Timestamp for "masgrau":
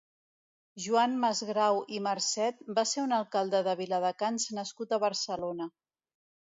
1.25-1.77